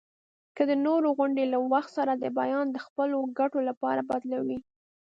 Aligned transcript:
که 0.55 0.63
د 0.69 0.71
نورو 0.85 1.07
غوندي 1.17 1.45
له 1.53 1.57
وخت 1.71 1.91
سره 1.97 2.13
د 2.15 2.25
بیان 2.39 2.65
د 2.71 2.77
خپلو 2.85 3.17
ګټو 3.39 3.59
لپاره 3.69 4.01
بدلوي. 4.09 4.59